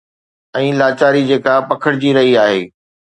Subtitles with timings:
[0.59, 2.61] ۽ لاچاري جيڪا پکڙجي رهي آهي.